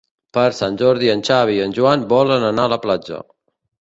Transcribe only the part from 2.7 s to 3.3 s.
a la platja.